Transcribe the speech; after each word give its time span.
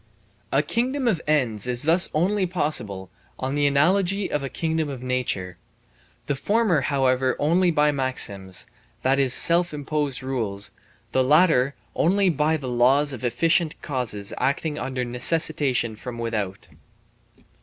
A 0.51 0.63
kingdom 0.63 1.07
of 1.07 1.21
ends 1.27 1.67
is 1.67 1.83
thus 1.83 2.09
only 2.11 2.47
possible 2.47 3.11
on 3.37 3.53
the 3.53 3.67
analogy 3.67 4.31
of 4.31 4.41
a 4.41 4.49
kingdom 4.49 4.89
of 4.89 5.03
nature, 5.03 5.59
the 6.25 6.35
former 6.35 6.81
however 6.81 7.35
only 7.37 7.69
by 7.69 7.91
maxims, 7.91 8.65
that 9.03 9.19
is 9.19 9.31
self 9.31 9.75
imposed 9.75 10.23
rules, 10.23 10.71
the 11.11 11.23
latter 11.23 11.75
only 11.95 12.29
by 12.29 12.57
the 12.57 12.67
laws 12.67 13.13
of 13.13 13.23
efficient 13.23 13.79
causes 13.83 14.33
acting 14.39 14.79
under 14.79 15.05
necessitation 15.05 15.95
from 15.95 16.17
without. 16.17 16.67